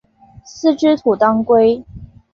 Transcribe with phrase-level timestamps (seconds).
[0.43, 1.85] 丛枝土当归